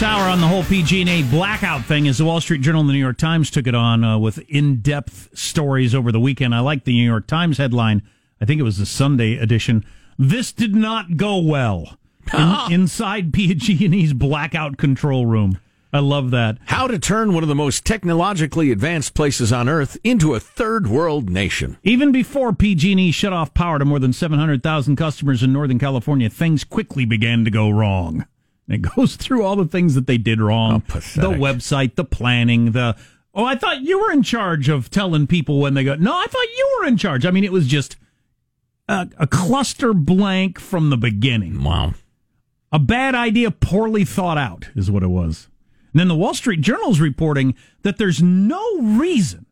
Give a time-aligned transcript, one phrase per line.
[0.00, 2.94] this hour on the whole PG&E blackout thing as the Wall Street Journal and the
[2.94, 6.54] New York Times took it on uh, with in-depth stories over the weekend.
[6.54, 8.00] I like the New York Times headline.
[8.40, 9.84] I think it was the Sunday edition.
[10.18, 11.98] This did not go well
[12.32, 15.58] in, inside PG&E's blackout control room.
[15.92, 16.56] I love that.
[16.64, 20.86] How to turn one of the most technologically advanced places on earth into a third
[20.86, 21.76] world nation.
[21.82, 26.64] Even before PG&E shut off power to more than 700,000 customers in Northern California, things
[26.64, 28.24] quickly began to go wrong.
[28.70, 30.82] It goes through all the things that they did wrong.
[30.88, 32.96] How the website, the planning, the
[33.32, 35.94] Oh, I thought you were in charge of telling people when they go.
[35.94, 37.24] No, I thought you were in charge.
[37.24, 37.96] I mean, it was just
[38.88, 41.62] a, a cluster blank from the beginning.
[41.62, 41.94] Wow.
[42.72, 45.48] A bad idea, poorly thought out, is what it was.
[45.92, 49.46] And then the Wall Street Journal is reporting that there's no reason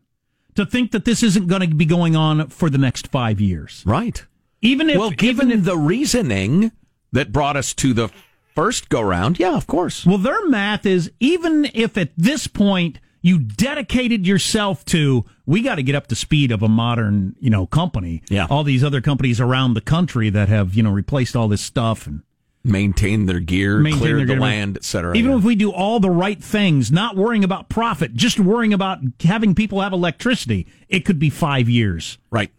[0.55, 3.83] to think that this isn't going to be going on for the next five years.
[3.85, 4.25] Right.
[4.61, 6.71] Even if, well, given if, the reasoning
[7.11, 8.11] that brought us to the
[8.59, 10.05] first go round, yeah, of course.
[10.05, 15.75] well, their math is even if at this point you dedicated yourself to, we got
[15.75, 18.21] to get up to speed of a modern, you know, company.
[18.29, 18.47] Yeah.
[18.49, 22.07] All these other companies around the country that have, you know, replaced all this stuff
[22.07, 22.21] and
[22.61, 24.41] Maintain their gear, maintain clear their the gear.
[24.41, 25.15] land, etc.
[25.17, 25.37] Even yeah.
[25.37, 29.55] if we do all the right things, not worrying about profit, just worrying about having
[29.55, 32.17] people have electricity, it could be five years.
[32.29, 32.51] right.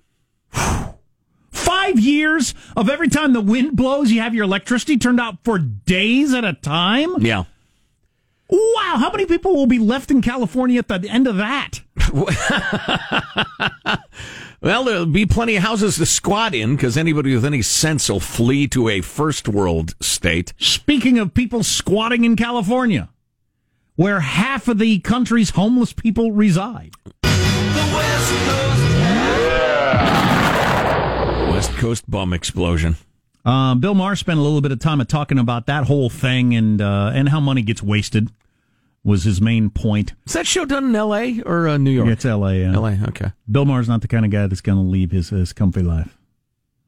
[1.91, 5.59] Five years of every time the wind blows, you have your electricity turned out for
[5.59, 7.17] days at a time?
[7.19, 7.45] Yeah.
[8.49, 11.81] Wow, how many people will be left in California at the end of that?
[14.63, 18.21] Well, there'll be plenty of houses to squat in because anybody with any sense will
[18.21, 20.53] flee to a first world state.
[20.59, 23.09] Speaking of people squatting in California,
[23.97, 26.93] where half of the country's homeless people reside.
[31.61, 32.97] West Coast bum explosion.
[33.45, 36.81] Uh, Bill Maher spent a little bit of time talking about that whole thing and
[36.81, 38.31] uh, and how money gets wasted
[39.05, 40.15] was his main point.
[40.27, 41.43] Is that show done in L.A.
[41.43, 42.09] or uh, New York?
[42.09, 42.61] It's L.A.
[42.61, 42.73] Yeah.
[42.73, 42.99] L.A.
[43.09, 43.33] Okay.
[43.51, 46.17] Bill Maher's not the kind of guy that's going to leave his, his comfy life.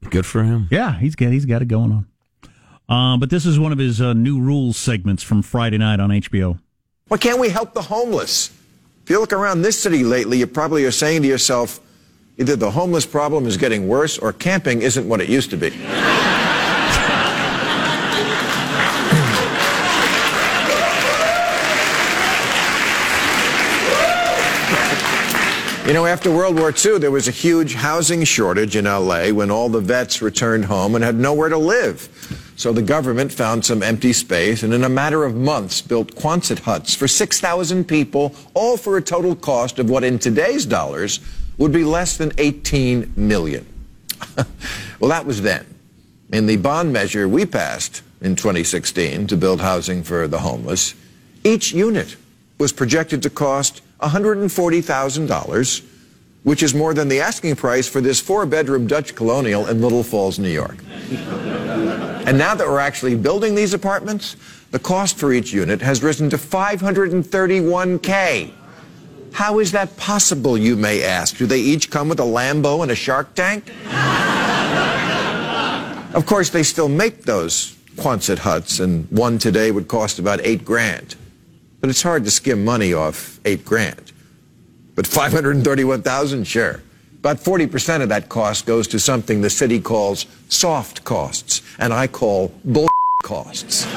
[0.09, 0.67] Good for him.
[0.71, 2.07] Yeah, he's got he's got it going on.
[2.89, 6.09] Uh, but this is one of his uh, new rules segments from Friday night on
[6.09, 6.57] HBO.
[7.09, 8.49] Why can't we help the homeless?
[9.03, 11.79] If you look around this city lately, you probably are saying to yourself,
[12.37, 15.69] either the homeless problem is getting worse or camping isn't what it used to be.
[25.85, 29.51] You know, after World War II, there was a huge housing shortage in LA when
[29.51, 32.07] all the vets returned home and had nowhere to live.
[32.55, 36.59] So the government found some empty space and in a matter of months built Quonset
[36.59, 41.19] huts for 6,000 people, all for a total cost of what in today's dollars
[41.57, 43.65] would be less than 18 million.
[44.99, 45.65] well, that was then.
[46.31, 50.95] In the bond measure we passed in 2016 to build housing for the homeless,
[51.43, 52.15] each unit
[52.57, 55.83] was projected to cost $140,000,
[56.43, 60.03] which is more than the asking price for this four bedroom Dutch colonial in Little
[60.03, 60.77] Falls, New York.
[61.09, 64.35] and now that we're actually building these apartments,
[64.71, 68.51] the cost for each unit has risen to 531K.
[69.33, 71.37] How is that possible, you may ask?
[71.37, 73.67] Do they each come with a Lambo and a shark tank?
[76.15, 80.63] Of course, they still make those Quonset huts, and one today would cost about eight
[80.63, 81.15] grand.
[81.81, 84.11] But it's hard to skim money off eight grand.
[84.95, 86.83] But 531,000, sure.
[87.19, 92.05] About 40% of that cost goes to something the city calls soft costs, and I
[92.07, 92.89] call bull
[93.23, 93.87] costs.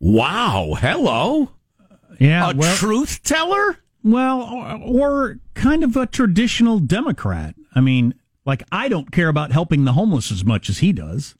[0.00, 0.76] Wow.
[0.78, 1.50] Hello.
[2.18, 3.78] Yeah, a well, truth teller?
[4.02, 7.54] well, or, or kind of a traditional Democrat.
[7.74, 8.14] I mean,
[8.44, 11.36] like I don't care about helping the homeless as much as he does,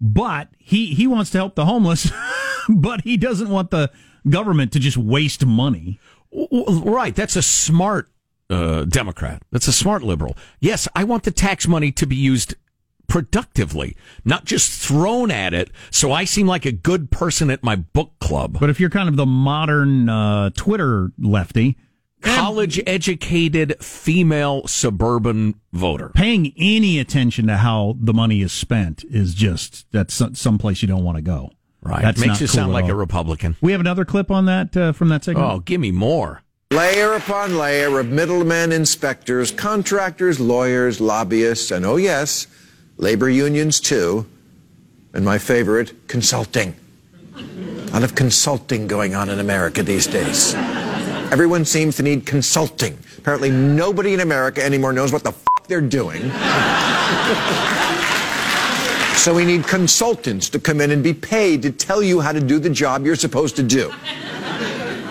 [0.00, 2.10] but he he wants to help the homeless,
[2.68, 3.90] but he doesn't want the
[4.28, 6.00] government to just waste money.
[6.32, 7.14] Right.
[7.14, 8.08] That's a smart
[8.50, 9.42] uh, Democrat.
[9.52, 10.36] That's a smart liberal.
[10.60, 12.54] Yes, I want the tax money to be used
[13.06, 17.76] productively, not just thrown at it so I seem like a good person at my
[17.76, 18.58] book club.
[18.60, 21.76] But if you're kind of the modern uh, Twitter lefty,
[22.24, 26.08] College educated female suburban voter.
[26.14, 30.88] paying any attention to how the money is spent is just that's some- place you
[30.88, 31.50] don't want to go.
[31.82, 32.00] Right.
[32.00, 32.94] That Makes not you cool sound at like a.
[32.94, 33.56] Republican.
[33.60, 35.46] We have another clip on that uh, from that segment.
[35.46, 36.42] Oh, give me more.
[36.70, 42.46] Layer upon layer of middlemen, inspectors, contractors, lawyers, lobbyists, and oh yes,
[42.96, 44.26] labor unions too.
[45.12, 46.74] And my favorite, consulting.
[47.36, 50.54] A lot of consulting going on in America these days.
[51.32, 52.98] Everyone seems to need consulting.
[53.18, 56.30] Apparently, nobody in America anymore knows what the f- they're doing.
[59.24, 62.40] So we need consultants to come in and be paid to tell you how to
[62.42, 63.90] do the job you're supposed to do.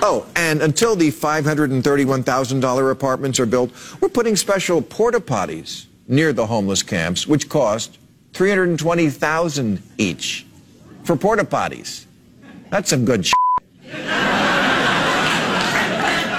[0.03, 3.71] Oh, and until the $531,000 apartments are built,
[4.01, 7.97] we're putting special porta potties near the homeless camps, which cost
[8.33, 10.45] 320,000 each
[11.03, 12.05] for porta potties.
[12.69, 13.33] That's some good shit.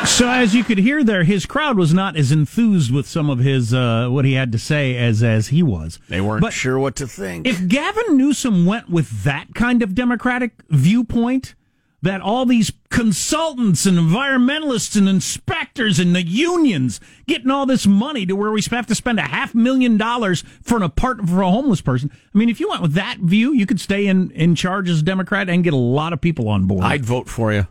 [0.07, 3.39] So as you could hear there, his crowd was not as enthused with some of
[3.39, 5.99] his uh, what he had to say as as he was.
[6.09, 7.47] They weren't but sure what to think.
[7.47, 11.55] If Gavin Newsom went with that kind of democratic viewpoint,
[12.05, 18.27] that all these consultants and environmentalists and inspectors and the unions getting all this money
[18.27, 21.51] to where we have to spend a half million dollars for an apartment for a
[21.51, 22.11] homeless person.
[22.13, 25.01] I mean, if you went with that view, you could stay in, in charge as
[25.01, 26.85] a Democrat and get a lot of people on board.
[26.85, 27.67] I'd vote for you.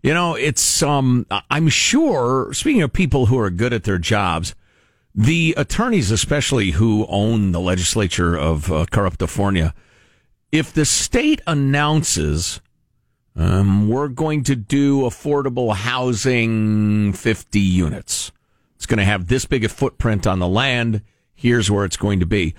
[0.00, 4.54] You know, it's, um, I'm sure, speaking of people who are good at their jobs,
[5.12, 9.72] the attorneys, especially who own the legislature of uh, Corruptifornia,
[10.52, 12.60] if the state announces
[13.36, 18.32] um, we're going to do affordable housing 50 units.
[18.76, 21.02] It's going to have this big a footprint on the land.
[21.34, 22.54] Here's where it's going to be.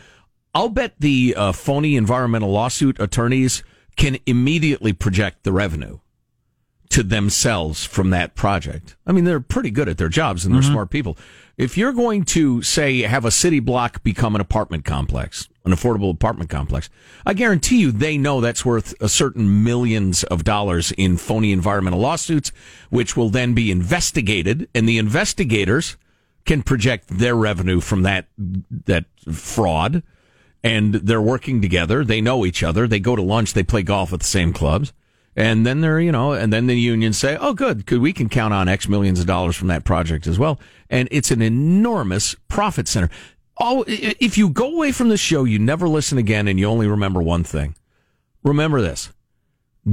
[0.54, 3.64] I'll bet the uh, phony environmental lawsuit attorneys
[3.96, 6.00] can immediately project the revenue
[6.90, 8.96] to themselves from that project.
[9.06, 10.72] I mean, they're pretty good at their jobs and they're mm-hmm.
[10.72, 11.18] smart people.
[11.58, 16.12] If you're going to say have a city block become an apartment complex, an affordable
[16.12, 16.90] apartment complex,
[17.26, 22.00] I guarantee you they know that's worth a certain millions of dollars in phony environmental
[22.00, 22.52] lawsuits,
[22.90, 25.98] which will then be investigated and the investigators
[26.46, 30.04] can project their revenue from that, that fraud
[30.64, 32.04] and they're working together.
[32.04, 32.88] They know each other.
[32.88, 33.54] They go to lunch.
[33.54, 34.94] They play golf at the same clubs.
[35.38, 38.56] And then they're, you know, and then the unions say, oh, good, we can count
[38.56, 40.60] on X millions of dollars from that project as well.
[40.90, 43.12] And it's an enormous profit center.
[43.60, 46.88] Oh, if you go away from the show, you never listen again and you only
[46.88, 47.76] remember one thing.
[48.44, 49.14] Remember this.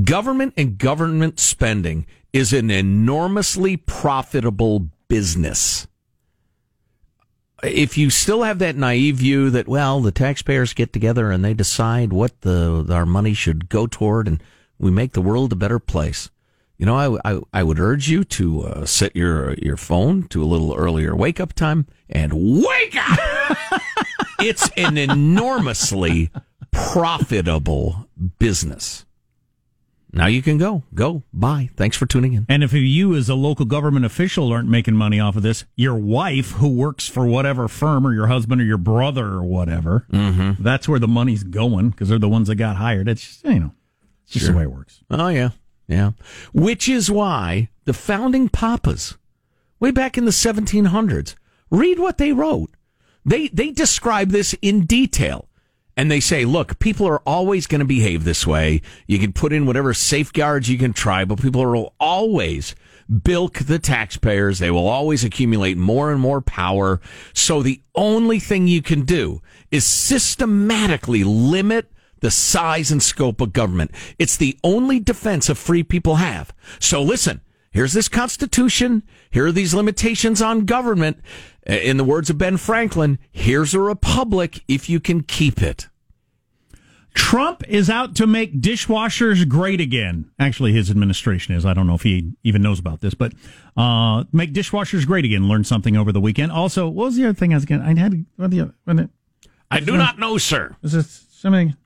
[0.02, 5.86] Government and government spending is an enormously profitable business.
[7.62, 11.54] If you still have that naive view that, well, the taxpayers get together and they
[11.54, 14.42] decide what the, our money should go toward and
[14.84, 16.30] we make the world a better place.
[16.76, 20.42] You know, I, I, I would urge you to uh, set your your phone to
[20.42, 23.18] a little earlier wake up time and wake up.
[24.40, 26.30] it's an enormously
[26.70, 29.06] profitable business.
[30.12, 30.82] Now you can go.
[30.92, 31.22] Go.
[31.32, 31.70] Bye.
[31.76, 32.46] Thanks for tuning in.
[32.48, 35.96] And if you, as a local government official, aren't making money off of this, your
[35.96, 40.62] wife, who works for whatever firm, or your husband, or your brother, or whatever, mm-hmm.
[40.62, 43.08] that's where the money's going because they're the ones that got hired.
[43.08, 43.72] It's just, you know.
[44.34, 44.52] Just sure.
[44.52, 45.00] the way it works.
[45.10, 45.50] Oh, yeah.
[45.86, 46.12] Yeah.
[46.52, 49.16] Which is why the founding papas,
[49.80, 51.34] way back in the 1700s,
[51.70, 52.70] read what they wrote.
[53.24, 55.48] They, they describe this in detail.
[55.96, 58.82] And they say, look, people are always going to behave this way.
[59.06, 62.74] You can put in whatever safeguards you can try, but people will always
[63.22, 64.58] bilk the taxpayers.
[64.58, 67.00] They will always accumulate more and more power.
[67.32, 71.92] So the only thing you can do is systematically limit
[72.24, 73.90] the size and scope of government.
[74.18, 76.54] It's the only defense of free people have.
[76.80, 79.02] So listen, here's this constitution.
[79.30, 81.18] Here are these limitations on government.
[81.66, 85.88] In the words of Ben Franklin, here's a republic if you can keep it.
[87.12, 90.30] Trump is out to make dishwashers great again.
[90.38, 91.66] Actually, his administration is.
[91.66, 93.34] I don't know if he even knows about this, but
[93.76, 95.46] uh, make dishwashers great again.
[95.46, 96.52] Learned something over the weekend.
[96.52, 97.82] Also, what was the other thing I was going?
[97.82, 98.24] I had.
[98.36, 99.10] What the, what
[99.70, 100.74] I do not know, sir.
[100.82, 101.76] Is this something?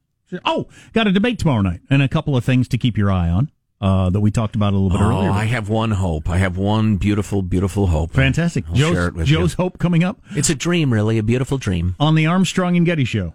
[0.45, 3.29] Oh, got a debate tomorrow night and a couple of things to keep your eye
[3.29, 3.51] on.
[3.81, 5.31] Uh, that we talked about a little bit oh, earlier.
[5.31, 6.29] I have one hope.
[6.29, 8.11] I have one beautiful, beautiful hope.
[8.11, 8.65] Fantastic.
[8.69, 10.21] I'll Joe's, Joe's hope coming up.
[10.33, 11.95] It's a dream, really, a beautiful dream.
[12.01, 13.19] On the Armstrong and Getty Show.
[13.19, 13.35] Show.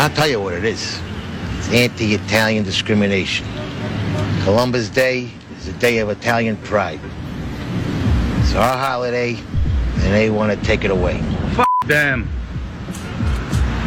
[0.00, 0.98] I'll tell you what it is.
[1.58, 3.46] It's anti-Italian discrimination.
[4.44, 7.00] Columbus Day is a day of Italian pride.
[8.38, 11.16] It's our holiday, and they want to take it away.
[11.58, 12.30] F them.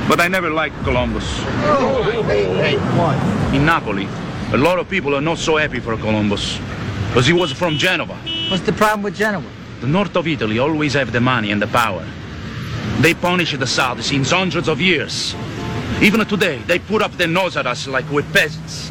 [0.07, 1.25] But I never liked Columbus.
[1.65, 3.17] Oh, hey, hey, what?
[3.55, 4.07] In Napoli,
[4.53, 6.59] a lot of people are not so happy for Columbus.
[7.07, 8.15] Because he was from Genova.
[8.51, 9.49] What's the problem with Genova?
[9.81, 12.05] The north of Italy always have the money and the power.
[12.99, 15.33] They punish the south since hundreds of years.
[16.01, 18.89] Even today, they put up their nose at us like we're peasants.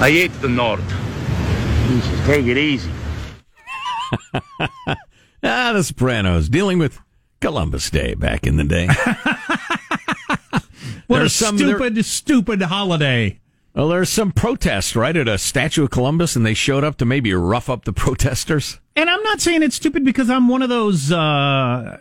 [0.00, 0.82] I hate the north.
[1.90, 2.90] You should take it easy.
[5.44, 7.00] Ah, The Sopranos dealing with
[7.40, 8.88] Columbus Day back in the day.
[11.08, 13.40] What a There's some- there- stupid, stupid holiday.
[13.74, 17.04] well, there's some protest right at a statue of Columbus, and they showed up to
[17.04, 18.78] maybe rough up the protesters.
[18.96, 21.10] And I'm not saying it's stupid because I'm one of those.
[21.12, 21.16] Uh,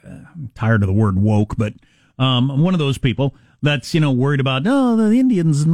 [0.05, 1.73] I'm tired of the word woke, but
[2.21, 5.65] um, I'm one of those people that's you know worried about oh the Indians.
[5.67, 5.69] uh,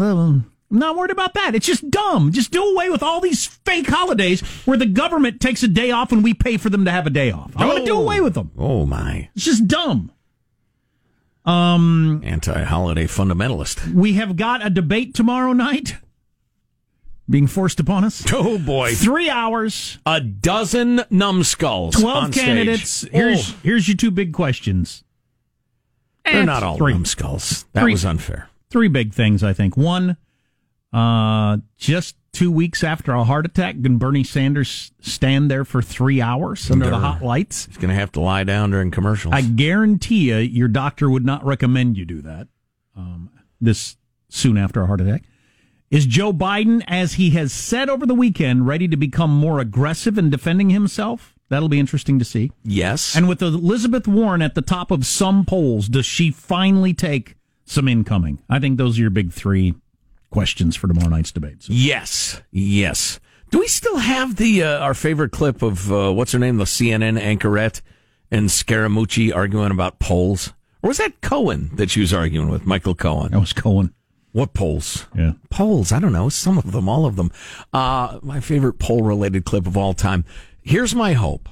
[0.70, 1.56] I'm not worried about that.
[1.56, 2.32] It's just dumb.
[2.34, 6.12] Just do away with all these fake holidays where the government takes a day off
[6.12, 7.52] and we pay for them to have a day off.
[7.56, 8.02] I want to do Oh.
[8.02, 8.52] away with them.
[8.58, 10.12] Oh my, It's just dumb.
[11.46, 13.94] Um, anti-holiday fundamentalist.
[13.94, 15.96] we have got a debate tomorrow night
[17.30, 18.26] being forced upon us.
[18.34, 21.96] Oh boy, Three hours, a dozen numbskulls.
[21.96, 22.44] twelve on stage.
[22.44, 23.02] candidates.
[23.10, 25.06] Here's Oh, here's your two big questions.
[26.32, 26.94] They're not all three.
[26.94, 27.66] numbskulls.
[27.74, 27.92] That Three.
[27.94, 28.50] was unfair.
[28.70, 29.76] three big things, I think.
[29.78, 30.18] One,
[30.94, 36.22] uh, just two weeks after a heart attack, can Bernie Sanders stand there for three
[36.22, 37.66] hours under the hot lights?
[37.66, 39.34] He's going to have to lie down during commercials.
[39.34, 42.48] I guarantee you, your doctor would not recommend you do that
[42.96, 43.30] um,
[43.60, 43.98] this
[44.30, 45.24] soon after a heart attack.
[45.90, 50.18] Is Joe Biden, as he has said over the weekend, ready to become more aggressive
[50.18, 51.34] in defending himself?
[51.50, 52.52] That'll be interesting to see.
[52.64, 57.36] yes, And with Elizabeth Warren at the top of some polls, does she finally take
[57.66, 58.40] some incoming?
[58.50, 59.76] I think those are your big three
[60.30, 61.64] questions for tomorrow night's debate.
[61.64, 63.20] So, Yes, yes.
[63.50, 66.66] Do we still have the uh, our favorite clip of uh, what's her name, the
[66.66, 67.82] CNN anchorette
[68.30, 70.54] and Scaramucci arguing about polls?
[70.84, 73.32] Or was that Cohen that she was arguing with, Michael Cohen?
[73.32, 73.94] that was Cohen.
[74.34, 75.08] What polls?
[75.16, 75.32] Yeah.
[75.50, 77.32] Polls, I don't know, some of them, all of them.
[77.74, 80.26] Uh, my favorite poll related clip of all time.
[80.68, 81.48] Here's my hope.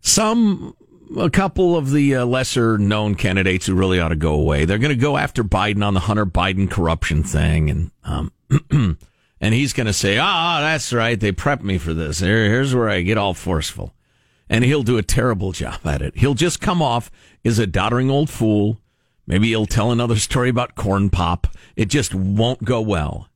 [0.00, 0.74] Some,
[1.16, 4.64] a couple of the uh, lesser known candidates who really ought to go away.
[4.64, 7.70] They're going to go after Biden on the Hunter Biden corruption thing.
[7.70, 8.32] And, um,
[9.40, 11.18] and he's going to say, ah, that's right.
[11.18, 12.18] They prepped me for this.
[12.18, 13.94] Here, here's where I get all forceful.
[14.48, 16.16] And he'll do a terrible job at it.
[16.16, 17.08] He'll just come off
[17.44, 18.80] as a doddering old fool.
[19.28, 21.46] Maybe he'll tell another story about corn pop.
[21.76, 23.28] It just won't go well.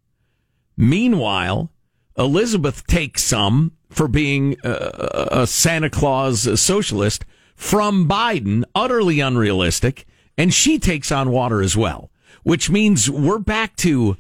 [0.76, 1.70] Meanwhile,
[2.18, 10.06] Elizabeth takes some for being a, a Santa Claus socialist from Biden, utterly unrealistic,
[10.36, 12.10] and she takes on water as well,
[12.42, 14.16] which means we're back to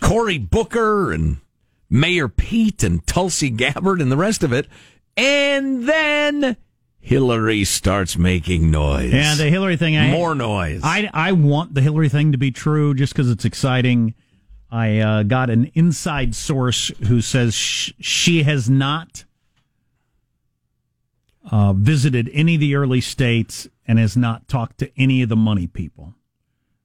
[0.00, 1.38] Cory Booker and
[1.88, 4.66] Mayor Pete and Tulsi Gabbard and the rest of it.
[5.16, 6.56] And then
[6.98, 9.12] Hillary starts making noise.
[9.12, 9.96] Yeah, the Hillary thing.
[9.96, 10.80] I, More noise.
[10.82, 14.14] I, I want the Hillary thing to be true just because it's exciting.
[14.72, 19.24] I uh, got an inside source who says sh- she has not
[21.50, 25.36] uh, visited any of the early states and has not talked to any of the
[25.36, 26.14] money people,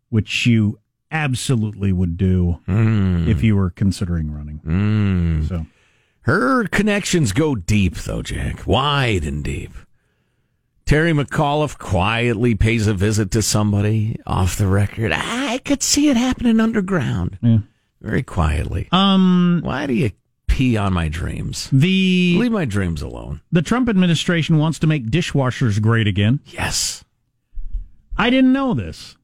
[0.09, 0.79] which you
[1.11, 5.45] absolutely would do if you were considering running.
[5.47, 5.65] So
[6.21, 8.67] Her connections go deep, though, Jack.
[8.67, 9.71] Wide and deep.
[10.85, 15.11] Terry McAuliffe quietly pays a visit to somebody off the record.
[15.13, 17.37] I could see it happening underground.
[17.41, 17.59] Yeah.
[18.01, 18.87] Very quietly.
[18.91, 20.11] um, Why do you
[20.47, 21.69] pee on my dreams?
[21.71, 23.41] the Leave my dreams alone.
[23.51, 26.39] the Trump administration wants to make dishwashers great again.
[26.45, 27.03] Yes.
[28.17, 29.15] I didn't know this,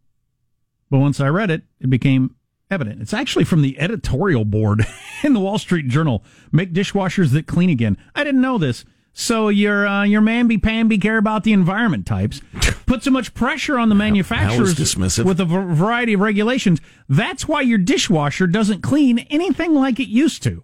[0.91, 2.35] but once I read it, it became
[2.69, 3.01] evident.
[3.01, 4.85] It's actually from the editorial board
[5.23, 6.23] in the Wall Street Journal.
[6.51, 7.97] Make dishwashers that clean again.
[8.15, 8.85] I didn't know this.
[9.15, 12.41] So your uh, your mamby pamby care about the environment types
[12.87, 14.75] put so much pressure on the manufacturers
[15.23, 16.81] with a v- variety of regulations.
[17.07, 20.63] That's why your dishwasher doesn't clean anything like it used to.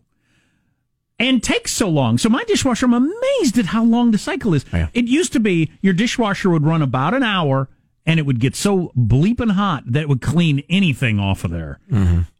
[1.19, 2.17] And takes so long.
[2.17, 4.65] So my dishwasher, I'm amazed at how long the cycle is.
[4.71, 4.87] Yeah.
[4.93, 7.67] It used to be your dishwasher would run about an hour
[8.09, 11.79] and it would get so bleeping hot that it would clean anything off of there.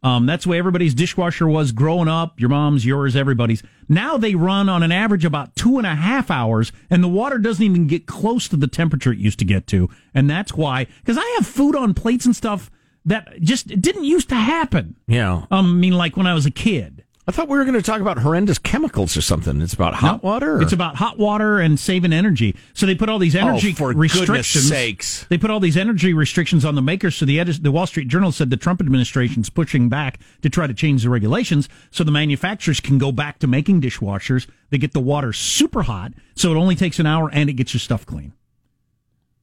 [0.02, 2.40] Um, that's the way everybody's dishwasher was growing up.
[2.40, 3.62] Your mom's, yours, everybody's.
[3.88, 7.38] Now they run on an average about two and a half hours, and the water
[7.38, 9.88] doesn't even get close to the temperature it used to get to.
[10.12, 12.68] And that's why, because I have food on plates and stuff
[13.04, 14.96] that just didn't used to happen.
[15.06, 15.46] Yeah.
[15.52, 17.04] Um, I mean, like when I was a kid.
[17.30, 19.62] I thought we were going to talk about horrendous chemicals or something.
[19.62, 20.56] It's about hot No, water?
[20.56, 22.56] or- It's about hot water and saving energy.
[22.74, 24.66] So they put all these energy Oh, for restrictions.
[24.66, 25.26] sakes.
[25.28, 27.14] They put all these energy restrictions on the makers.
[27.14, 30.66] So the edis- the Wall Street Journal said the Trump administration's pushing back to try
[30.66, 34.48] to change the regulations so the manufacturers can go back to making dishwashers.
[34.70, 37.72] They get the water super hot, so it only takes an hour and it gets
[37.72, 38.32] your stuff clean.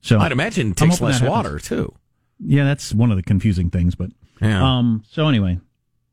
[0.01, 1.93] So I'd imagine it takes less water, too.
[2.39, 3.95] Yeah, that's one of the confusing things.
[3.95, 4.61] But Yeah.
[4.77, 5.59] um, so anyway,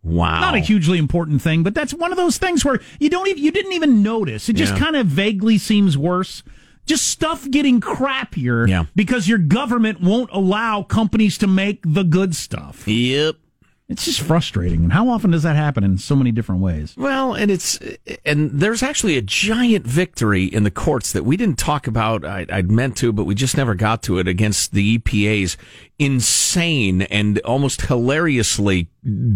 [0.04, 0.40] wow.
[0.40, 3.42] not a hugely important thing, but that's one of those things where you don't even
[3.42, 4.48] you didn't even notice.
[4.48, 4.78] It just Yeah.
[4.78, 6.42] kind of vaguely seems worse.
[6.86, 8.84] Just stuff getting crappier Yeah.
[8.94, 12.86] because your government won't allow companies to make the good stuff.
[12.86, 13.36] Yep.
[13.86, 14.82] It's just frustrating.
[14.82, 16.94] And how often does that happen in so many different ways?
[16.96, 17.78] Well, and it's
[18.24, 22.24] and there's actually a giant victory in the courts that we didn't talk about.
[22.24, 25.58] I, would meant to, but we just never got to it against the EPA's
[25.98, 28.88] insane and almost hilariously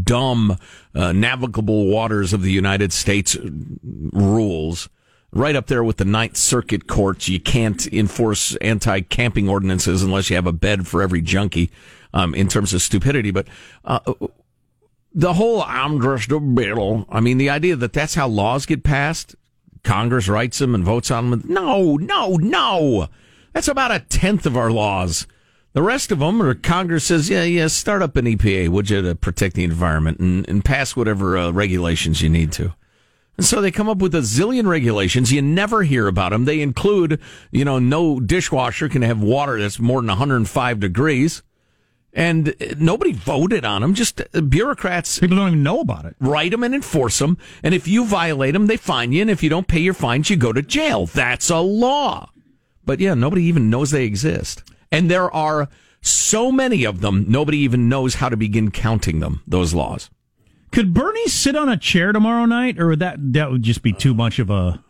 [0.03, 0.57] dumb
[0.95, 4.89] uh, navigable waters of the United States rules.
[5.31, 10.37] Right up there with the Ninth Circuit courts, you can't enforce anti-camping ordinances unless you
[10.37, 11.71] have a bed for every junkie.
[12.19, 13.47] Um, in terms of stupidity, but
[13.85, 14.01] uh,
[15.15, 17.07] the whole I'm just a bill.
[17.09, 19.37] I mean, the idea that that's how laws get passed,
[19.85, 21.45] Congress writes them and votes on them.
[21.47, 23.07] No, no, no.
[23.53, 25.29] That's about a tenth of our laws.
[25.75, 29.01] The rest of them, or Congress says, yeah, yeah, start up an EPA, would you,
[29.01, 32.75] to protect the environment and, and pass whatever uh, regulations you need to.
[33.37, 35.33] And so they come up with a zillion regulations.
[35.33, 36.47] You never hear about them.
[36.47, 37.21] They include,
[37.53, 41.45] you know, no dishwasher can have water that's more than 105 degrees
[42.13, 43.95] and nobody voted on them.
[43.95, 45.19] Just uh, bureaucrats.
[45.19, 46.17] People don't even know about it.
[46.21, 47.39] Write them and enforce them.
[47.63, 49.23] And if you violate them, they fine you.
[49.23, 51.07] And if you don't pay your fines, you go to jail.
[51.07, 52.31] That's a law.
[52.85, 54.63] But yeah, nobody even knows they exist.
[54.91, 55.69] And there are
[56.01, 60.11] so many of them, nobody even knows how to begin counting them, those laws.
[60.71, 63.93] Could Bernie sit on a chair tomorrow night, or would that that would just be
[63.93, 64.83] too much of a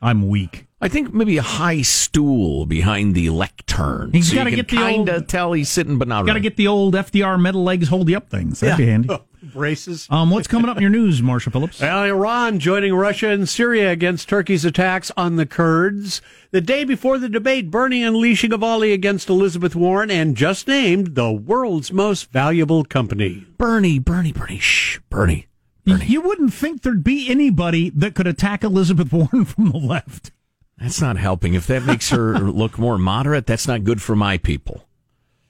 [0.00, 0.67] I'm weak?
[0.80, 4.12] I think maybe a high stool behind the lectern.
[4.12, 6.24] He's so got to get the kind of tell he's sitting, but not.
[6.24, 8.60] Got to get the old FDR metal legs, hold you up things.
[8.60, 8.84] That'd yeah.
[8.84, 9.18] be handy.
[9.42, 10.06] Braces.
[10.10, 11.80] Um, what's coming up in your news, Marshall Phillips?
[11.88, 16.20] Well, Iran joining Russia and Syria against Turkey's attacks on the Kurds.
[16.50, 21.14] The day before the debate, Bernie unleashing a volley against Elizabeth Warren and just named
[21.14, 23.46] the world's most valuable company.
[23.56, 25.46] Bernie, Bernie, Bernie, shh, Bernie.
[25.84, 26.06] Bernie.
[26.06, 30.32] You wouldn't think there'd be anybody that could attack Elizabeth Warren from the left.
[30.80, 31.54] That's not helping.
[31.54, 34.84] If that makes her look more moderate, that's not good for my people.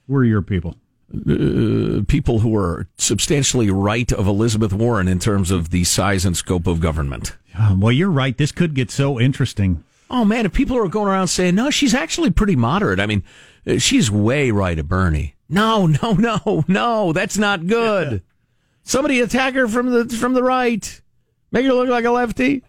[0.07, 0.75] We're your people.
[1.11, 6.37] Uh, people who are substantially right of Elizabeth Warren in terms of the size and
[6.37, 7.35] scope of government.
[7.75, 8.37] Well, you're right.
[8.37, 9.83] This could get so interesting.
[10.11, 12.99] Oh man, if people are going around saying no, she's actually pretty moderate.
[12.99, 13.23] I mean,
[13.67, 15.35] uh, she's way right of Bernie.
[15.47, 18.23] No, no, no, no, that's not good.
[18.83, 21.01] Somebody attack her from the from the right.
[21.51, 22.63] Make her look like a lefty.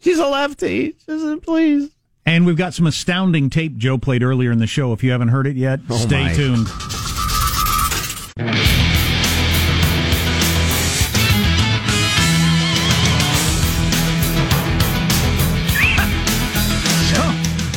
[0.00, 0.96] She's a lefty.
[1.06, 1.95] Just, please.
[2.26, 4.92] And we've got some astounding tape Joe played earlier in the show.
[4.92, 6.34] If you haven't heard it yet, oh stay my.
[6.34, 6.66] tuned.
[6.66, 6.74] so,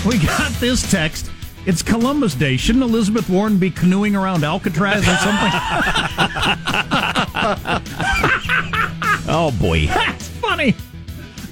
[0.09, 1.29] we got this text.
[1.67, 2.57] It's Columbus Day.
[2.57, 5.51] Shouldn't Elizabeth Warren be canoeing around Alcatraz or something?
[9.29, 10.73] oh boy, that's funny.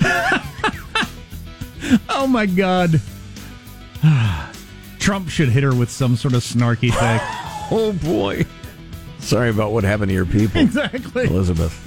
[2.09, 3.01] oh my God.
[4.99, 7.19] Trump should hit her with some sort of snarky thing.
[7.71, 8.45] oh boy.
[9.19, 10.61] Sorry about what happened to your people.
[10.61, 11.25] Exactly.
[11.25, 11.83] Elizabeth.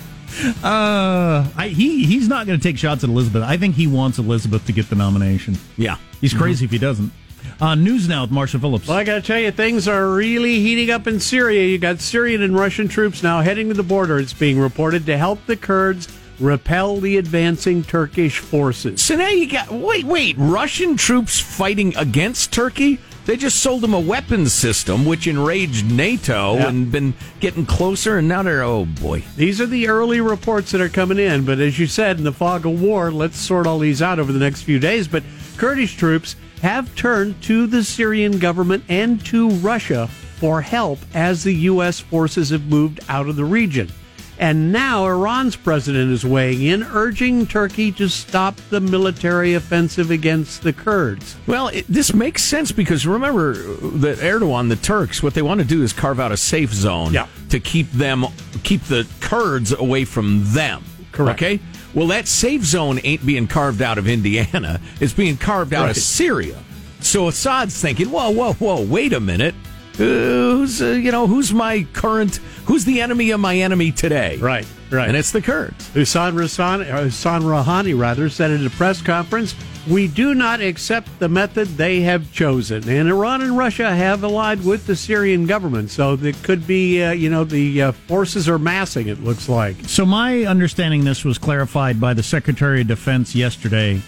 [0.64, 3.42] Uh, I, he he's not going to take shots at Elizabeth.
[3.42, 5.56] I think he wants Elizabeth to get the nomination.
[5.76, 6.74] Yeah, he's crazy mm-hmm.
[6.74, 7.12] if he doesn't.
[7.60, 8.88] Uh, news now with Marshall Phillips.
[8.88, 11.66] Well, I got to tell you, things are really heating up in Syria.
[11.66, 14.18] You got Syrian and Russian troops now heading to the border.
[14.18, 16.06] It's being reported to help the Kurds
[16.40, 19.02] repel the advancing Turkish forces.
[19.02, 22.98] So now you got wait, wait, Russian troops fighting against Turkey?
[23.26, 26.68] They just sold them a weapons system, which enraged NATO yeah.
[26.68, 29.22] and been getting closer, and now they're oh boy.
[29.36, 32.32] These are the early reports that are coming in, but as you said, in the
[32.32, 35.06] fog of war, let's sort all these out over the next few days.
[35.06, 35.22] But
[35.58, 41.54] Kurdish troops have turned to the Syrian government and to Russia for help as the
[41.54, 42.00] U.S.
[42.00, 43.92] forces have moved out of the region.
[44.40, 50.62] And now Iran's president is weighing in, urging Turkey to stop the military offensive against
[50.62, 51.36] the Kurds.
[51.46, 55.66] Well, it, this makes sense because remember that Erdogan, the Turks, what they want to
[55.66, 57.26] do is carve out a safe zone yeah.
[57.50, 58.24] to keep them,
[58.62, 60.84] keep the Kurds away from them.
[61.12, 61.42] Correct.
[61.42, 61.60] Okay.
[61.92, 65.90] Well, that safe zone ain't being carved out of Indiana; it's being carved out right.
[65.90, 66.62] of Syria.
[67.00, 68.82] So Assad's thinking, "Whoa, whoa, whoa!
[68.82, 69.54] Wait a minute."
[70.00, 74.38] Who's uh, you know who's my current who's the enemy of my enemy today?
[74.38, 75.08] Right right.
[75.08, 75.88] And it's the kurds.
[75.90, 79.54] Hassan, Hassan, Hassan Rouhani rather said at a press conference
[79.88, 82.86] we do not accept the method they have chosen.
[82.88, 87.12] And Iran and Russia have allied with the Syrian government so it could be uh,
[87.12, 89.76] you know the uh, forces are massing it looks like.
[89.86, 94.00] So my understanding this was clarified by the Secretary of Defense yesterday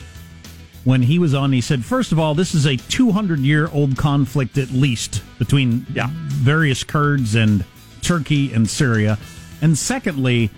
[0.85, 3.97] when he was on, he said, first of all, this is a 200 year old
[3.97, 6.09] conflict at least between yeah.
[6.11, 7.65] various Kurds and
[8.03, 9.19] Turkey and Syria.
[9.61, 10.51] And secondly,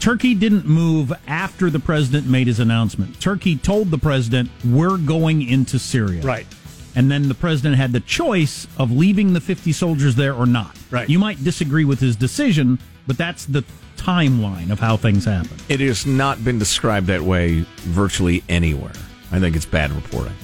[0.00, 3.20] Turkey didn't move after the president made his announcement.
[3.20, 6.22] Turkey told the president, we're going into Syria.
[6.22, 6.46] Right.
[6.94, 10.76] and then the president had the choice of leaving the 50 soldiers there or not.
[10.90, 11.08] Right.
[11.08, 13.64] You might disagree with his decision, but that's the
[13.98, 15.56] timeline of how things happen.
[15.68, 18.92] It has not been described that way virtually anywhere.
[19.30, 20.34] I think it's bad reporting.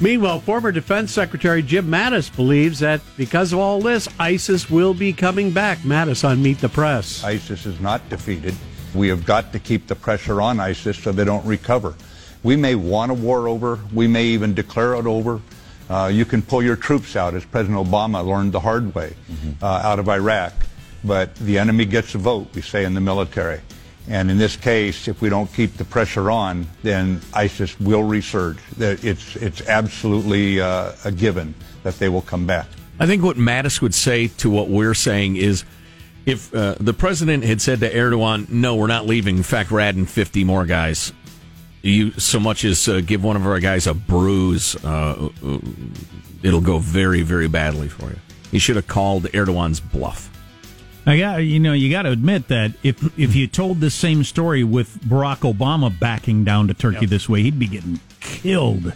[0.00, 5.12] Meanwhile, former Defense Secretary Jim Mattis believes that because of all this, ISIS will be
[5.12, 5.78] coming back.
[5.78, 7.24] Mattis on Meet the Press.
[7.24, 8.54] ISIS is not defeated.
[8.94, 11.94] We have got to keep the pressure on ISIS so they don't recover.
[12.42, 13.80] We may want a war over.
[13.92, 15.40] We may even declare it over.
[15.90, 19.14] Uh, you can pull your troops out, as President Obama learned the hard way
[19.62, 20.52] uh, out of Iraq.
[21.04, 23.60] But the enemy gets a vote, we say in the military.
[24.08, 28.58] And in this case, if we don't keep the pressure on, then ISIS will resurge.
[28.78, 32.66] It's, it's absolutely uh, a given that they will come back.
[32.98, 35.64] I think what Mattis would say to what we're saying is
[36.26, 39.80] if uh, the president had said to Erdogan, no, we're not leaving, in fact, we're
[39.80, 41.12] adding 50 more guys,
[41.82, 45.58] you so much as uh, give one of our guys a bruise, uh, uh,
[46.42, 48.18] it'll go very, very badly for you.
[48.50, 50.30] He should have called Erdogan's bluff.
[51.06, 54.24] I got you know you got to admit that if if you told this same
[54.24, 57.10] story with Barack Obama backing down to Turkey Yep.
[57.10, 58.92] this way, he'd be getting killed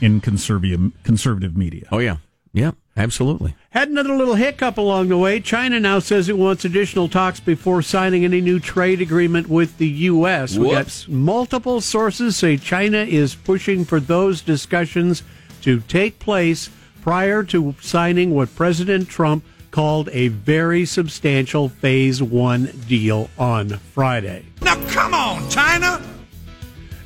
[0.00, 1.86] in conservative conservative media.
[1.90, 2.16] Oh, yeah.
[2.52, 3.54] Yeah, absolutely.
[3.70, 5.38] Had another little hiccup along the way.
[5.38, 9.86] China now says it wants additional talks before signing any new trade agreement with the
[9.86, 10.58] U.S.
[10.58, 15.22] We got multiple sources say China is pushing for those discussions
[15.62, 16.70] to take place
[17.02, 24.44] prior to signing what President Trump called a very substantial phase one deal on Friday.
[24.62, 26.02] Now come on, China!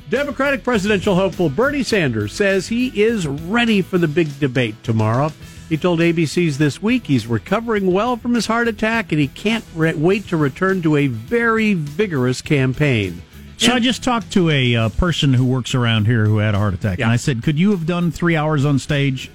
[0.09, 5.31] Democratic presidential hopeful Bernie Sanders says he is ready for the big debate tomorrow.
[5.67, 9.65] He told ABC's This Week he's recovering well from his heart attack and he can't
[9.73, 13.23] re- wait to return to a very vigorous campaign.
[13.57, 16.59] So I just talked to a uh, person who works around here who had a
[16.59, 17.05] heart attack, Yeah.
[17.05, 19.31] and I said, "Could you have done three hours on stage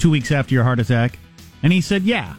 [0.00, 1.18] two weeks after your heart attack?"
[1.62, 2.34] And he said, "Yeah."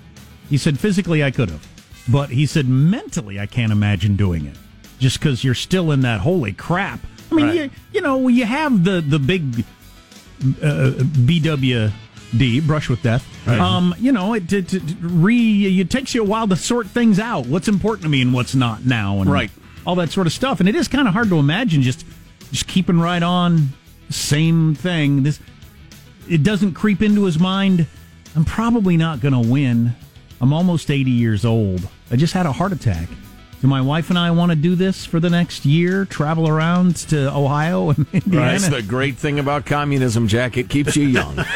[0.52, 1.68] He said, "Physically, I could have,
[2.08, 4.56] but he said mentally, I can't imagine doing it,
[5.00, 7.00] just because you're still in that holy crap."
[7.32, 7.56] I mean, Right.
[7.56, 9.66] you, you know, you have the the big
[10.62, 10.92] uh,
[11.26, 13.26] BWD, brush with death.
[13.48, 17.20] Um, you know, it, it, it re it takes you a while to sort things
[17.20, 17.46] out.
[17.48, 19.52] What's important to me and what's not now, and Right.
[19.86, 20.60] all that sort of stuff.
[20.60, 22.06] And it is kind of hard to imagine just
[22.52, 23.70] just keeping right on,
[24.10, 25.24] same thing.
[25.24, 25.40] This
[26.30, 27.88] it doesn't creep into his mind.
[28.36, 29.96] I'm probably not going to win.
[30.42, 31.88] I'm almost 80 years old.
[32.10, 33.08] I just had a heart attack.
[33.62, 36.06] Do my wife and I want to do this for the next year?
[36.06, 38.58] Travel around to Ohio and Indiana?
[38.60, 40.58] That's the great thing about communism, Jack.
[40.58, 41.38] It keeps you young.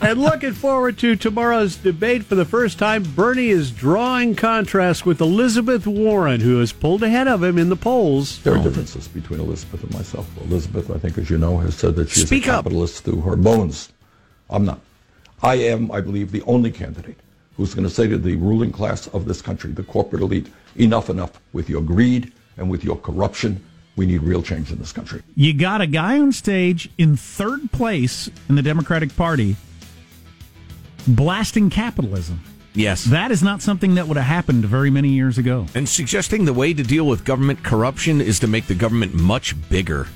[0.00, 5.20] And looking forward to tomorrow's debate for the first time, Bernie is drawing contrast with
[5.20, 8.38] Elizabeth Warren, who has pulled ahead of him in the polls.
[8.42, 10.26] There are differences between Elizabeth and myself.
[10.44, 12.64] Elizabeth, I think, as you know, has said that she's Speak a up.
[12.64, 13.90] capitalist through her bones.
[14.48, 14.80] I'm not.
[15.42, 17.18] I am, I believe, the only candidate
[17.58, 21.10] who's going to say to the ruling class of this country, the corporate elite, enough,
[21.10, 23.62] enough with your greed and with your corruption.
[23.96, 25.22] We need real change in this country.
[25.34, 29.56] you got a guy on stage in third place in the Democratic Party
[31.08, 32.40] blasting capitalism.
[32.74, 33.04] yes.
[33.04, 35.66] That is not something that would have happened very many years ago.
[35.74, 39.56] and suggesting the way to deal with government corruption is to make the government much
[39.68, 40.06] bigger.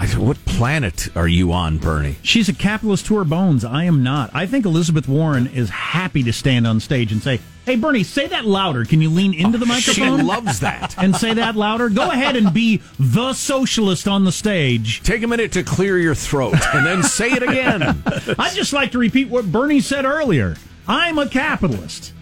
[0.00, 2.16] I, what planet are you on, Bernie?
[2.22, 3.66] She's a capitalist to her bones.
[3.66, 4.30] I am not.
[4.32, 8.26] I think Elizabeth Warren is happy to stand on stage and say, Hey, Bernie, say
[8.26, 8.86] that louder.
[8.86, 10.18] Can you lean into the oh, microphone?
[10.18, 10.96] She loves that.
[10.96, 11.90] and say that louder.
[11.90, 15.02] Go ahead and be the socialist on the stage.
[15.02, 17.82] Take a minute to clear your throat and then say it again.
[18.38, 20.56] I'd just like to repeat what Bernie said earlier.
[20.88, 22.14] I'm a capitalist.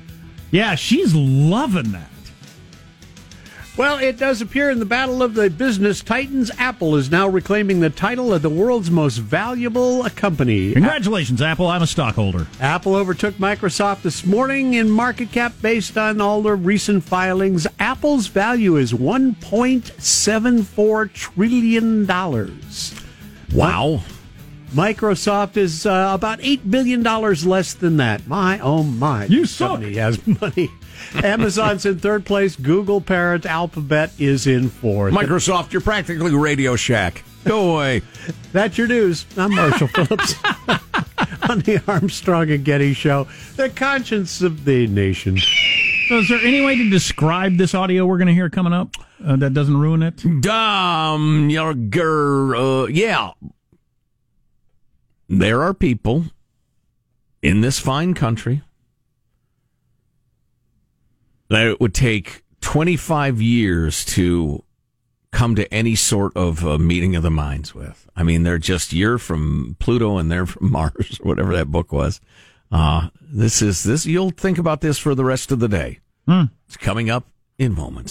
[0.50, 2.10] Yeah, she's loving that.
[3.78, 7.78] Well, it does appear in the battle of the business titans, Apple is now reclaiming
[7.78, 10.72] the title of the world's most valuable company.
[10.72, 11.68] Congratulations, Apple.
[11.68, 12.48] I'm a stockholder.
[12.60, 17.68] Apple overtook Microsoft this morning in market cap based on all the recent filings.
[17.78, 22.04] Apple's value is $1.74 trillion.
[23.54, 24.00] Wow.
[24.72, 28.26] Microsoft is uh, about $8 billion less than that.
[28.26, 29.26] My, oh my.
[29.26, 29.74] You suck.
[29.74, 30.68] company has money.
[31.22, 32.56] Amazon's in third place.
[32.56, 35.14] Google parent Alphabet is in fourth.
[35.14, 37.24] Microsoft, you're practically Radio Shack.
[37.44, 38.02] Go away.
[38.52, 39.24] That's your news.
[39.36, 40.34] I'm Marshall Phillips
[41.48, 45.38] on the Armstrong and Getty Show, the conscience of the nation.
[46.08, 48.90] So, is there any way to describe this audio we're going to hear coming up
[49.24, 50.22] uh, that doesn't ruin it?
[50.40, 53.32] Dom, you're, uh, yeah.
[55.28, 56.24] There are people
[57.42, 58.62] in this fine country
[61.48, 64.62] that it would take 25 years to
[65.30, 68.08] come to any sort of uh, meeting of the minds with.
[68.16, 71.92] I mean, they're just you're from Pluto and they're from Mars, or whatever that book
[71.92, 72.20] was.
[72.70, 74.04] Uh, this is this.
[74.06, 76.00] You'll think about this for the rest of the day.
[76.66, 77.26] It's coming up
[77.58, 78.10] in moments.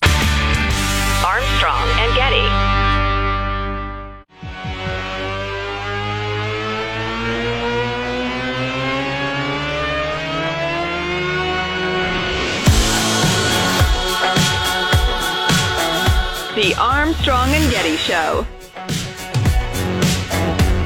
[16.68, 18.46] The Armstrong and Getty Show.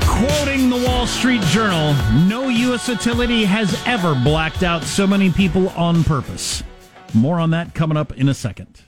[0.05, 1.95] Quoting the Wall Street Journal,
[2.27, 2.87] no U.S.
[2.87, 6.61] utility has ever blacked out so many people on purpose.
[7.15, 8.83] More on that coming up in a second.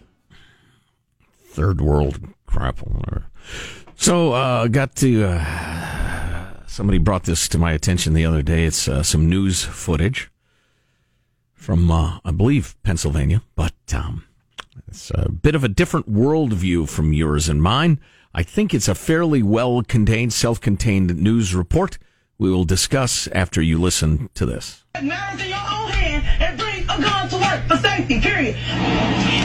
[1.47, 2.77] Third world crap.
[3.95, 5.23] So, uh, got to.
[5.23, 8.65] Uh, somebody brought this to my attention the other day.
[8.65, 10.29] It's uh, some news footage
[11.55, 14.25] from, uh, I believe, Pennsylvania, but um,
[14.93, 17.99] it's a bit of a different worldview from yours and mine.
[18.31, 21.97] I think it's a fairly well contained, self contained news report
[22.37, 24.82] we will discuss after you listen to this.
[25.01, 28.55] Matters in your own hand and bring a gun to work for safety, period.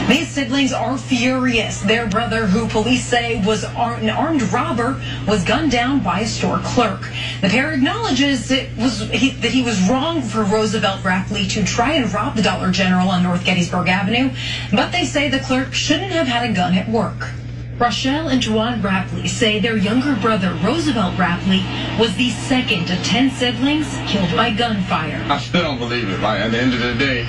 [0.07, 1.81] These siblings are furious.
[1.81, 6.59] Their brother, who police say was an armed robber, was gunned down by a store
[6.59, 7.09] clerk.
[7.41, 11.93] The pair acknowledges it was he, that he was wrong for Roosevelt Rapley to try
[11.93, 14.31] and rob the Dollar General on North Gettysburg Avenue,
[14.71, 17.31] but they say the clerk shouldn't have had a gun at work.
[17.79, 21.63] Rochelle and Juwan Rapley say their younger brother, Roosevelt Rapley,
[21.97, 25.25] was the second of 10 siblings killed by gunfire.
[25.29, 26.19] I still don't believe it.
[26.19, 27.21] Like at the end of the day,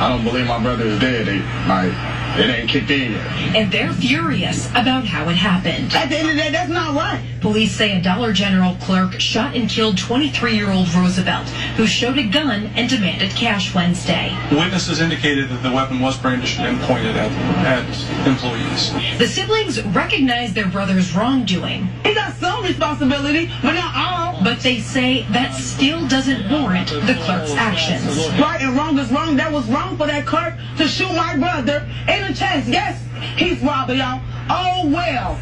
[0.00, 1.26] I don't believe my brother is dead.
[1.26, 1.92] They, like
[2.38, 3.26] it ain't kicked in yet.
[3.54, 5.92] And they're furious about how it happened.
[5.92, 7.22] At the end of the day, that's not right.
[7.42, 12.70] Police say a Dollar General clerk shot and killed 23-year-old Roosevelt, who showed a gun
[12.74, 14.34] and demanded cash Wednesday.
[14.50, 17.30] Witnesses indicated that the weapon was brandished and pointed at,
[17.66, 18.92] at employees.
[19.18, 21.88] The siblings recognize their brother's wrongdoing.
[22.04, 24.42] He got some responsibility, but not all.
[24.42, 28.28] But they say that still doesn't warrant the clerk's actions.
[28.38, 29.36] Right and wrong is wrong.
[29.36, 32.68] That was wrong for that clerk to shoot my brother in the chest.
[32.68, 33.02] Yes,
[33.36, 34.20] he's robbing y'all.
[34.48, 35.38] Oh well.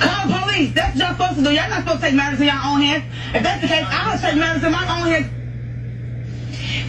[0.00, 0.74] Call the police.
[0.74, 1.50] That's what y'all supposed to do.
[1.52, 3.04] Y'all not supposed to take matters in your own hands.
[3.34, 5.30] If that's the case, I'll take matters in my own hands.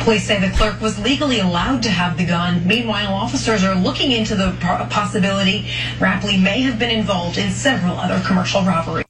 [0.03, 2.67] Police say the clerk was legally allowed to have the gun.
[2.67, 4.55] Meanwhile, officers are looking into the
[4.89, 5.69] possibility
[5.99, 9.04] Rapley may have been involved in several other commercial robberies.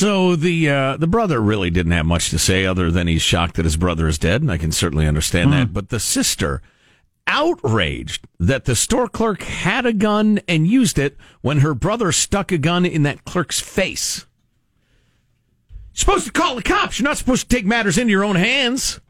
[0.00, 3.56] So the uh, the brother really didn't have much to say other than he's shocked
[3.56, 5.74] that his brother is dead, and I can certainly understand that.
[5.74, 6.62] But the sister,
[7.26, 12.50] outraged that the store clerk had a gun and used it when her brother stuck
[12.50, 14.24] a gun in that clerk's face.
[15.92, 16.98] You're supposed to call the cops.
[16.98, 19.00] You're not supposed to take matters into your own hands.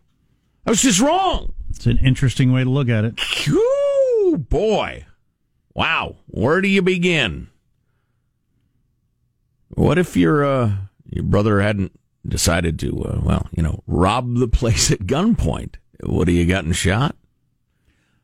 [0.66, 1.52] I was just wrong.
[1.70, 3.14] It's an interesting way to look at it.
[3.48, 5.06] Ooh, boy.
[5.72, 6.16] Wow.
[6.26, 7.49] Where do you begin?
[9.80, 10.72] What if your uh,
[11.08, 15.76] your brother hadn't decided to, uh, well, you know, rob the place at gunpoint?
[16.02, 17.16] Would he have gotten shot?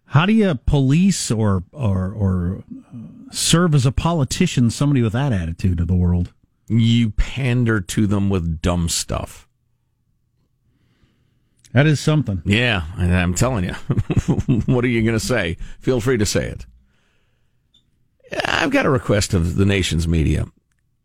[0.04, 2.98] How do you police or or or uh,
[3.32, 6.34] serve as a politician somebody with that attitude of the world?
[6.68, 9.48] You pander to them with dumb stuff.
[11.72, 12.42] That is something.
[12.44, 13.72] Yeah, I'm telling you.
[14.66, 15.56] what are you going to say?
[15.80, 16.66] Feel free to say it.
[18.44, 20.46] I've got a request of the nation's media.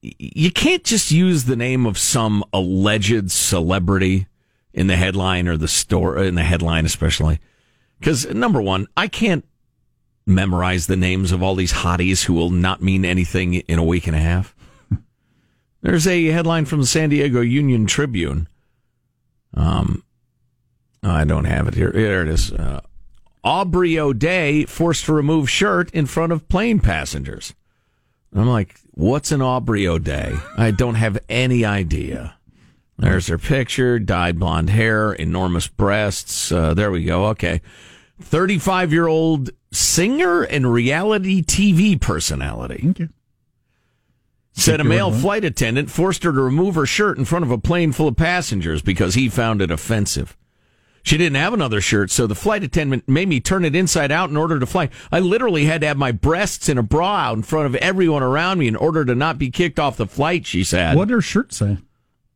[0.02, 4.28] You can't just use the name of some alleged celebrity
[4.74, 7.40] in the headline or the story in the headline, especially.
[8.00, 9.46] Because number one, I can't
[10.26, 14.08] memorize the names of all these hotties who will not mean anything in a week
[14.08, 14.56] and a half.
[15.82, 18.48] There's a headline from the San Diego Union Tribune.
[19.54, 20.04] Um,
[21.04, 21.92] I don't have it here.
[21.92, 22.52] There it is.
[22.52, 22.82] Uh,
[23.44, 27.54] Aubrey O'Day forced to remove shirt in front of plane passengers.
[28.34, 30.36] I'm like, what's an Aubrey O'Day?
[30.58, 32.36] I don't have any idea.
[32.98, 36.52] There's her picture, dyed blonde hair, enormous breasts.
[36.52, 37.26] Uh, there we go.
[37.28, 37.62] Okay.
[38.22, 42.86] 35 year old singer and reality TV personality.
[42.92, 43.10] Okay.
[44.54, 47.58] Said a male flight attendant forced her to remove her shirt in front of a
[47.58, 50.38] plane full of passengers because he found it offensive.
[51.04, 54.30] She didn't have another shirt, so the flight attendant made me turn it inside out
[54.30, 54.90] in order to fly.
[55.12, 58.22] I literally had to have my breasts in a bra out in front of everyone
[58.24, 60.96] around me in order to not be kicked off the flight, she said.
[60.96, 61.78] What did her shirt say?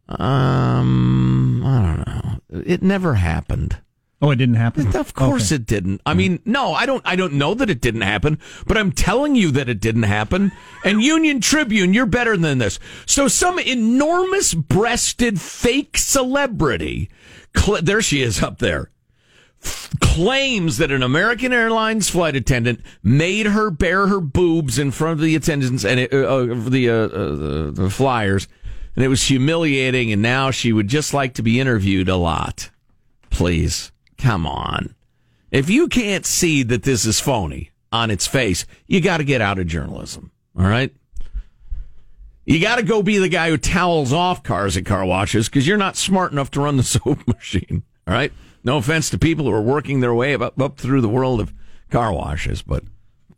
[0.08, 2.62] Um, I don't know.
[2.66, 3.78] It never happened.
[4.22, 4.96] Oh, it didn't happen.
[4.96, 5.56] Of course Okay.
[5.62, 6.02] it didn't.
[6.06, 9.36] I mean, no, I don't I don't know that it didn't happen, but I'm telling
[9.36, 10.52] you that it didn't happen.
[10.84, 12.80] And Union Tribune, you're better than this.
[13.06, 17.10] So some enormous breasted fake celebrity,
[17.58, 18.90] cl- there she is up there,
[20.02, 25.26] claims that an American Airlines flight attendant made her bare her boobs in front of
[25.26, 28.48] the attendants and it, uh, uh, the, uh, uh, the the flyers,
[28.96, 30.12] and it was humiliating.
[30.12, 32.70] And now she would just like to be interviewed a lot.
[33.30, 34.96] Please, come on.
[35.52, 39.42] If you can't see that this is phony on its face, you got to get
[39.42, 40.32] out of journalism.
[40.58, 40.94] All right.
[42.46, 45.68] You got to go be the guy who towels off cars at car washes because
[45.68, 47.84] you're not smart enough to run the soap machine.
[48.08, 48.32] All right.
[48.64, 51.54] No offense to people who are working their way up, up through the world of
[51.90, 52.84] car washes, but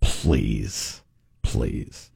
[0.01, 1.01] please,
[1.41, 2.11] please.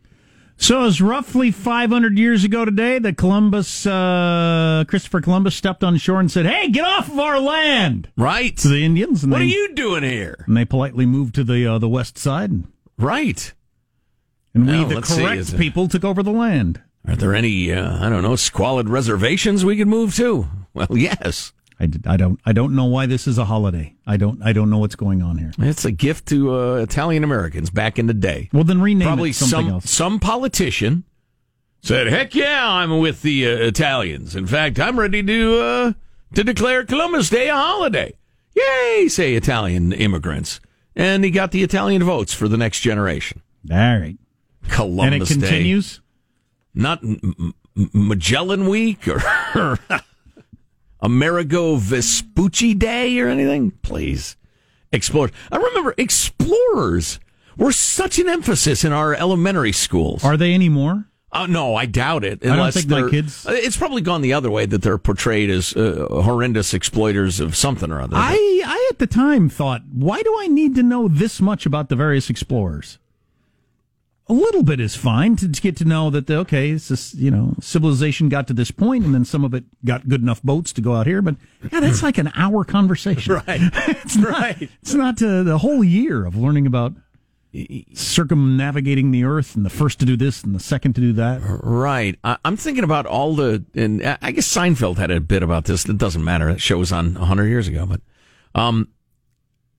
[0.57, 6.19] So it's roughly 500 years ago today that Columbus, uh, Christopher Columbus stepped on shore
[6.19, 9.23] and said, "Hey, get off of our land!" Right to the Indians.
[9.23, 10.43] And What they, are you doing here?
[10.45, 12.63] And they politely moved to the uh, the west side.
[12.99, 13.53] Right.
[14.53, 16.81] And we, Well, the see, correct is people, took over the land.
[17.07, 20.47] Are there any, uh, I don't know, squalid reservations we could move to?
[20.73, 21.51] Well, yes.
[21.81, 23.93] I, did- I don't I don't know why this is a holiday.
[24.07, 25.51] I don't I don't know what's going on here.
[25.59, 28.49] It's a gift to uh, Italian Americans back in the day.
[28.53, 29.89] Well, then rename Probably it something some else.
[29.91, 31.03] some politician
[31.81, 34.33] said, "Heck yeah, I'm with the uh, Italians.
[34.35, 35.93] In fact, I'm ready to uh,
[36.35, 38.13] to declare Columbus Day a holiday.
[38.55, 40.61] Yay!" Say Italian immigrants,
[40.95, 43.41] and he got the Italian votes for the next generation.
[43.69, 44.15] All right,
[44.69, 45.51] Columbus and it Day.
[45.51, 46.01] continues.
[46.73, 47.19] not M-
[47.77, 49.21] M- Magellan Week or
[50.99, 53.71] Amerigo Vespucci Day or anything.
[53.81, 54.35] Please,
[54.91, 55.31] explorers.
[55.51, 57.19] I remember explorers
[57.57, 60.23] were such an emphasis in our elementary schools.
[60.23, 61.05] Are they anymore?
[61.33, 62.39] Uh, no, I doubt it.
[62.43, 64.97] I don't Unless think my kids- uh, It's probably gone the other way that they're
[64.97, 68.17] portrayed as uh, horrendous exploiters of something or other.
[68.17, 71.87] I I at the time thought, why do I need to know this much about
[71.87, 72.99] the various explorers?
[74.31, 77.29] A little bit is fine to get to know that the, okay, it's this, you
[77.29, 80.71] know, civilization got to this point, and then some of it got good enough boats
[80.71, 81.21] to go out here.
[81.21, 81.35] But
[81.69, 83.59] yeah, that's like an hour conversation, Right.
[83.89, 86.93] it's not, It's not uh, the whole year of learning about
[87.93, 91.41] circumnavigating the Earth, and the first to do this, and the second to do that.
[91.43, 92.17] Right.
[92.23, 95.65] I, I'm thinking about all the, and I I guess Seinfeld had a bit about
[95.65, 95.83] this.
[95.89, 96.53] It doesn't matter.
[96.53, 97.99] That show was on 100 years ago, but,
[98.55, 98.87] um,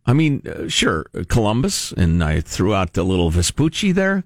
[0.04, 4.24] I mean, uh, sure, Columbus, and I threw out the little Vespucci there,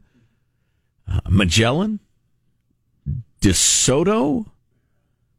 [1.11, 2.01] uh, Magellan,
[3.41, 4.47] De Soto,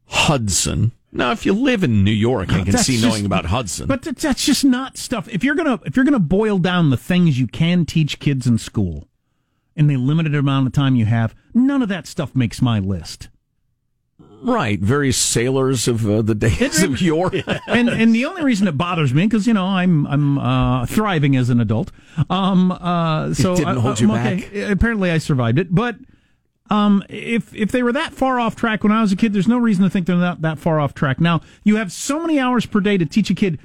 [0.06, 0.92] Hudson.
[1.10, 3.86] Now, if you live in New York, I can That's see just- knowing about Hudson.
[3.86, 5.28] But that's- that's just not stuff.
[5.28, 8.58] If you're gonna if you're gonna boil down the things you can teach kids in
[8.58, 9.08] school
[9.74, 13.28] in the limited amount of time you have, none of that stuff makes my list.
[14.42, 17.32] Right, various sailors of uh, the days of yore.
[17.66, 21.36] and and the only reason it bothers me because you know I'm I'm uh, thriving
[21.36, 21.90] as an adult.
[22.30, 24.36] Um, uh, so didn't I- hold you okay.
[24.40, 24.70] back.
[24.70, 25.96] Apparently, I survived it, but.
[26.70, 29.48] Um, if if they were that far off track when I was a kid, there's
[29.48, 31.40] no reason to think they're not that far off track now.
[31.64, 33.58] You have so many hours per day to teach a kid,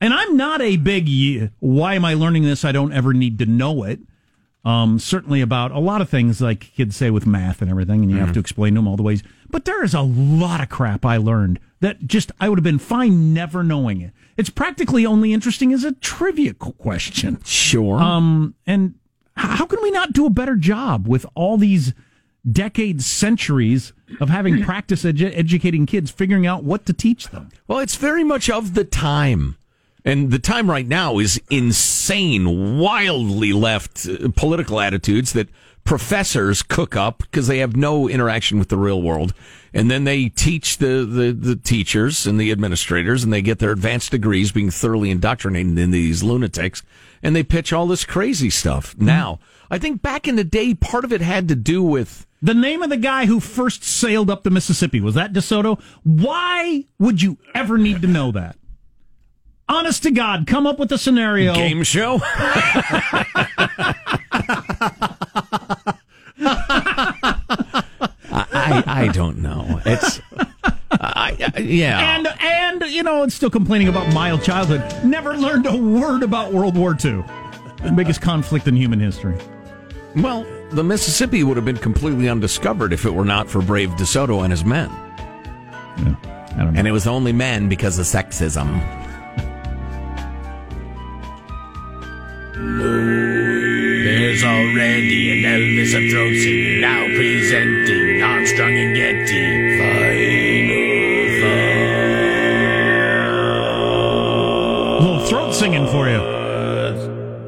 [0.00, 2.64] and I'm not a big why am I learning this?
[2.64, 4.00] I don't ever need to know it.
[4.62, 8.10] Um, certainly about a lot of things like kids say with math and everything, and
[8.10, 9.22] you have to explain to them all the ways.
[9.48, 12.78] But there is a lot of crap I learned that just I would have been
[12.78, 14.12] fine never knowing it.
[14.36, 17.40] It's practically only interesting as a trivia question.
[17.44, 17.98] Sure.
[17.98, 18.94] Um, and
[19.34, 21.94] how can we not do a better job with all these
[22.50, 27.48] decades, centuries of having practice edu- educating kids, figuring out what to teach them?
[27.66, 29.56] Well, it's very much of the time.
[30.04, 35.48] And the time right now is insane, wildly left uh, political attitudes that
[35.84, 39.34] professors cook up because they have no interaction with the real world.
[39.72, 43.72] And then they teach the, the, the teachers and the administrators, and they get their
[43.72, 46.82] advanced degrees being thoroughly indoctrinated in these lunatics.
[47.22, 48.96] And they pitch all this crazy stuff.
[48.98, 49.38] Now,
[49.70, 52.82] I think back in the day, part of it had to do with The name
[52.82, 55.80] of the guy who first sailed up the Mississippi was that DeSoto.
[56.04, 58.56] Why would you ever need to know that?
[59.70, 61.54] Honest to God, come up with a scenario.
[61.54, 62.18] game show.
[68.32, 69.80] I, I don't know.
[69.86, 70.20] It's
[70.90, 72.16] I, I, yeah.
[72.16, 74.82] And and you know, it's still complaining about mild childhood.
[75.04, 77.22] Never learned a word about World War II.
[77.84, 79.38] The biggest conflict in human history.
[80.16, 84.42] Well, the Mississippi would have been completely undiscovered if it were not for brave DeSoto
[84.42, 84.90] and his men.
[84.90, 86.78] I don't know.
[86.80, 89.09] And it was only men because of sexism.
[94.04, 99.70] There's already an Elvis of throat singing, now presenting Armstrong and Getty.
[104.98, 106.38] A little throat singing for you.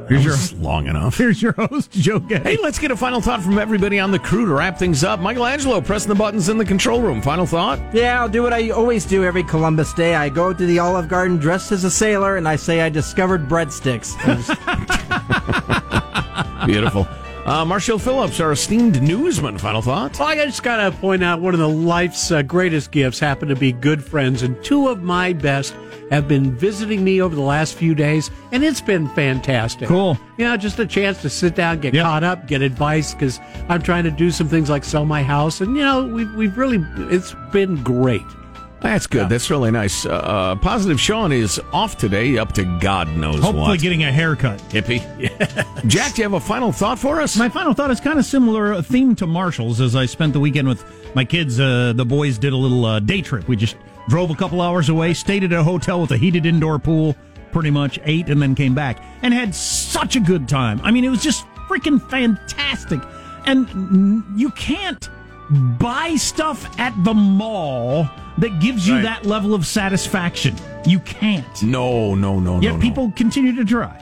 [0.09, 1.17] Here's That your- was long enough.
[1.17, 2.51] Here's your host, Joe Getty.
[2.51, 5.21] Hey, let's get a final thought from everybody on the crew to wrap things up.
[5.21, 7.23] Michelangelo pressing the buttons in the control room.
[7.23, 7.79] Final thought?
[7.95, 10.15] Yeah, I'll do what I always do every Columbus Day.
[10.15, 13.49] I go to the Olive Garden dressed as a sailor and I say I discovered
[13.49, 14.13] breadsticks.
[16.67, 17.09] Beautiful.
[17.45, 19.59] Uh, Marshall Phillips, our esteemed newsman.
[19.59, 20.17] Final thought?
[20.19, 23.49] Well, I just got to point out one of the life's uh, greatest gifts happen
[23.49, 25.75] to be good friends, and two of my best
[26.11, 29.89] have been visiting me over the last few days, and it's been fantastic.
[29.89, 30.17] Cool.
[30.37, 33.83] You know, just a chance to sit down, get caught up, get advice, because I'm
[33.83, 36.85] trying to do some things like sell my house, and you know, we've we've really
[37.13, 38.23] it's been great.
[38.83, 39.29] That's good.
[39.29, 40.05] That's really nice.
[40.05, 43.81] Uh, uh, Positive Sean is off today, up to God knows Hopefully what.
[43.81, 44.59] getting a haircut.
[44.71, 45.01] Hippie.
[45.87, 47.37] Jack, do you have a final thought for us?
[47.37, 50.41] My final thought is kind of similar uh, theme to Marshall's as I spent the
[50.41, 51.61] weekend with my kids.
[51.61, 53.47] Uh, the boys did a little uh, day trip.
[53.47, 53.77] We just
[54.09, 57.15] drove a couple hours away, stayed at a hotel with a heated indoor pool,
[57.53, 60.81] pretty much ate, and then came back and had such a good time.
[60.83, 63.01] I mean, it was just freaking fantastic.
[63.47, 65.09] And you can't
[65.51, 69.03] buy stuff at the mall that gives you Right.
[69.03, 70.55] that level of satisfaction.
[70.87, 71.63] You can't.
[71.63, 72.83] No, no, no, Yet no, no.
[72.83, 73.99] people continue to try.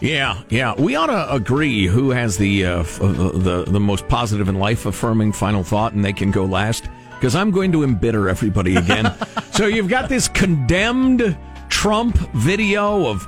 [0.00, 0.74] Yeah, yeah.
[0.76, 4.58] We ought to agree who has the uh, f- uh, the the most positive and
[4.58, 6.84] life affirming final thought, and they can go last.
[7.14, 9.10] Because I'm going to embitter everybody again.
[9.52, 11.34] so you've got this condemned
[11.70, 13.26] Trump video of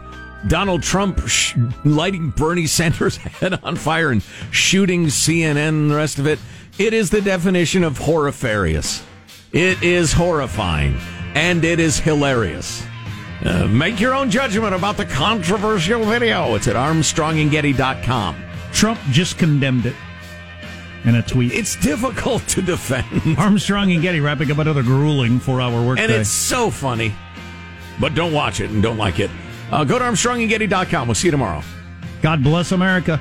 [0.49, 1.57] Donald Trump sh-
[1.87, 6.39] lighting Bernie Sanders' head on fire and shooting CNN and the rest of it.
[6.79, 9.03] It is the definition of horrifarious.
[9.53, 10.97] It is horrifying
[11.35, 12.85] and it is hilarious.
[13.45, 16.55] Uh, make your own judgment about the controversial video.
[16.55, 18.37] It's at armstrongandgetty.com.
[18.73, 19.97] Trump just condemned it
[21.05, 21.53] in a tweet.
[21.53, 23.39] It's difficult to defend.
[23.39, 26.05] Armstrong and Getty wrapping up another grueling four-hour workday.
[26.05, 27.13] And it's so funny.
[28.01, 29.31] But don't watch it and don't like it.
[29.73, 31.09] Uh, go to armstrongandgetty.com.
[31.09, 31.63] We'll see you tomorrow.
[32.23, 33.21] God bless America.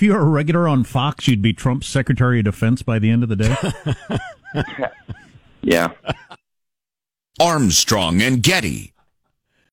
[0.00, 3.10] If you were a regular on Fox, you'd be Trump's Secretary of Defense by the
[3.10, 3.54] end of the day.
[5.60, 5.88] yeah.
[7.38, 8.94] Armstrong and Getty.